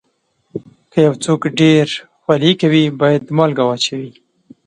که 0.91 0.97
یو 1.05 1.13
څوک 1.23 1.41
ډېر 1.59 1.87
خولې 2.21 2.51
کوي، 2.61 2.83
باید 3.01 3.23
مالګه 3.37 3.63
واچوي. 3.65 4.11